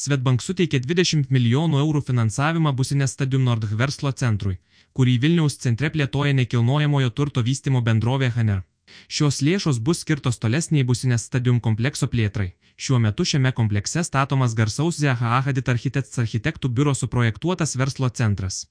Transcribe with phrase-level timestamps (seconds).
[0.00, 4.54] Svetbank suteikė 20 milijonų eurų finansavimą businės Stadium Nord verslo centrui,
[4.96, 8.62] kurį Vilniaus centre plėtoja nekilnojamojo turto vystimo bendrovė Haner.
[9.16, 12.48] Šios lėšos bus skirtos tolesniai businės stadium komplekso plėtrai.
[12.80, 18.62] Šiuo metu šiame komplekse statomas garsaus Zeha Ahadit Architects architektų biuro suprojektuotas verslo centras.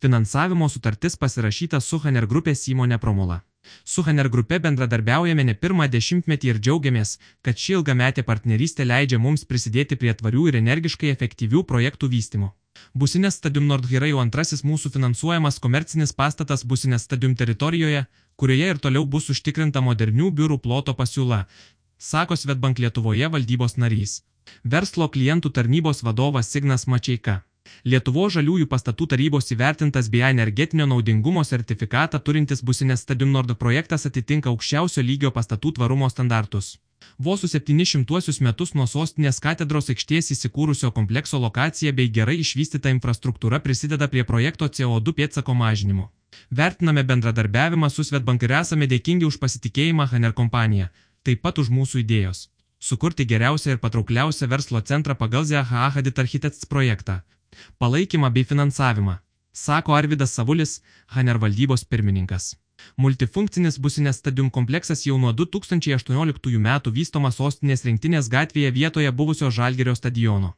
[0.00, 3.42] Finansavimo sutartis pasirašyta su Haner grupės įmonė Promula.
[3.84, 9.44] Su Haner grupe bendradarbiaujame ne pirmą dešimtmetį ir džiaugiamės, kad ši ilgametė partnerystė leidžia mums
[9.44, 12.54] prisidėti prie tvarių ir energiškai efektyvių projektų vystimo.
[12.94, 18.04] Businės stadium Nord yra jau antrasis mūsų finansuojamas komercinis pastatas Businės stadium teritorijoje,
[18.36, 21.44] kurioje ir toliau bus užtikrinta modernių biurų ploto pasiūla,
[21.98, 24.22] sako Svetbank Lietuvoje valdybos narys.
[24.64, 27.42] Verslo klientų tarnybos vadovas Signas Mačiaika.
[27.84, 34.52] Lietuvo žaliųjų pastatų tarybos įvertintas bei energetinio naudingumo sertifikatą turintis businės Stadium Nord projektas atitinka
[34.52, 36.76] aukščiausio lygio pastatų tvarumo standartus.
[37.18, 43.58] Vos su 700 metus nuo sostinės katedros aikštės įsikūrusio komplekso lokacija bei gerai išvystyta infrastruktūra
[43.64, 46.10] prisideda prie projekto CO2 pėtsako mažinimo.
[46.50, 50.90] Vertiname bendradarbiavimą su Svetbank ir esame dėkingi už pasitikėjimą Haner kompanija,
[51.24, 52.48] taip pat už mūsų idėjos.
[52.78, 57.20] Sukurti geriausią ir patraukliausią verslo centrą pagal Zeha Ahadit Architects projektą,
[57.78, 59.18] palaikymą bei finansavimą,
[59.52, 62.54] sako Arvidas Savulis, Haner valdybos pirmininkas.
[62.96, 69.94] Multifunkcinis businės stadium kompleksas jau nuo 2018 metų vystomas sostinės rinktinės gatvėje vietoje buvusio Žalgerio
[69.98, 70.54] stadiono.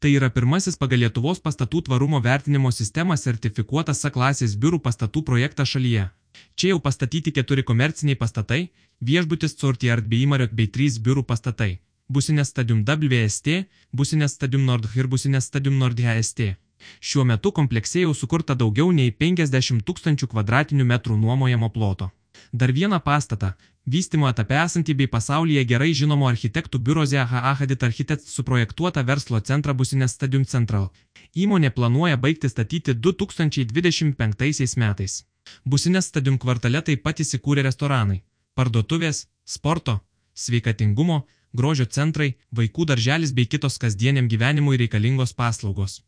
[0.00, 5.72] Tai yra pirmasis pagal Lietuvos pastatų tvarumo vertinimo sistemą sertifikuotas S klasės biurų pastatų projektas
[5.72, 6.10] šalyje.
[6.56, 8.60] Čia jau pastatyti keturi komerciniai pastatai,
[9.00, 11.72] viešbutis Sortiart bei Imariot bei trys biurų pastatai
[12.16, 16.52] businės Stadium WST, businės Stadium Nord ir businės Stadium Nord HST.
[17.00, 22.10] Šiuo metu komplekse jau sukurta daugiau nei 50 tūkstančių kvadratinių metrų nuomojamo ploto.
[22.52, 23.52] Dar vieną pastatą,
[23.86, 29.74] vystimo etape esantį bei pasaulyje gerai žinomo architektų biuro Zeha Ahadit Architects suprojektuotą verslo centrą
[29.74, 30.90] Businės Stadium Central.
[31.34, 35.22] Įmonė planuoja baigti statyti 2025 metais.
[35.64, 38.22] Businės Stadium kvartale taip pat įsikūrė restoranai,
[38.54, 40.00] parduotuvės, sporto,
[40.34, 41.22] sveikatingumo,
[41.52, 46.00] grožio centrai, vaikų darželis bei kitos kasdieniam gyvenimui reikalingos paslaugos.